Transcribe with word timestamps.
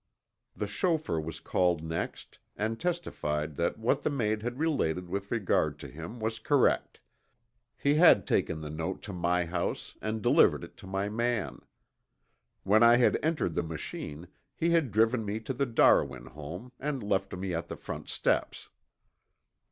The 0.55 0.65
chauffeur 0.65 1.19
was 1.21 1.39
called 1.39 1.83
next 1.83 2.39
and 2.55 2.79
testified 2.79 3.53
that 3.57 3.77
what 3.77 4.01
the 4.01 4.09
maid 4.09 4.41
had 4.41 4.57
related 4.57 5.07
with 5.07 5.29
regard 5.29 5.77
to 5.77 5.87
him 5.87 6.19
was 6.19 6.39
correct. 6.39 7.01
He 7.77 7.93
had 7.93 8.25
taken 8.25 8.61
the 8.61 8.71
note 8.71 9.03
to 9.03 9.13
my 9.13 9.45
house 9.45 9.95
and 10.01 10.23
delivered 10.23 10.63
it 10.63 10.75
to 10.77 10.87
my 10.87 11.07
man. 11.07 11.59
When 12.63 12.81
I 12.81 12.97
had 12.97 13.19
entered 13.21 13.53
the 13.53 13.61
machine 13.61 14.27
he 14.55 14.71
had 14.71 14.89
driven 14.89 15.23
me 15.23 15.39
to 15.41 15.53
the 15.53 15.67
Darwin 15.67 16.25
home 16.25 16.71
and 16.79 17.03
left 17.03 17.35
me 17.35 17.53
at 17.53 17.67
the 17.67 17.77
front 17.77 18.09
steps. 18.09 18.69